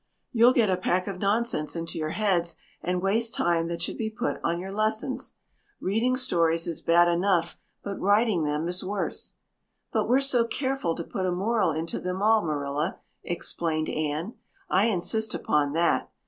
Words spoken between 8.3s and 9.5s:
them is worse."